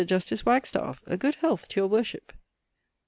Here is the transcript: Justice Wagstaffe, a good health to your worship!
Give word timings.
Justice 0.03 0.41
Wagstaffe, 0.47 1.03
a 1.05 1.15
good 1.15 1.35
health 1.35 1.67
to 1.67 1.79
your 1.79 1.85
worship! 1.87 2.33